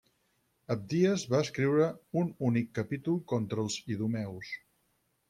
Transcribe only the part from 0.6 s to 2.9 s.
Abdies va escriure un únic